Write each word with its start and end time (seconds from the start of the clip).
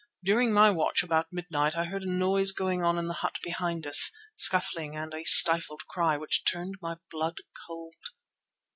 During 0.23 0.51
my 0.51 0.71
watch 0.71 1.03
about 1.03 1.31
midnight 1.31 1.77
I 1.77 1.85
heard 1.85 2.01
a 2.01 2.09
noise 2.09 2.53
going 2.53 2.81
on 2.81 2.97
in 2.97 3.07
the 3.07 3.13
hut 3.21 3.35
behind 3.43 3.85
us; 3.85 4.09
scuffling 4.33 4.95
and 4.95 5.13
a 5.13 5.23
stifled 5.25 5.85
cry 5.85 6.17
which 6.17 6.43
turned 6.43 6.77
my 6.81 6.95
blood 7.11 7.37
cold. 7.67 7.93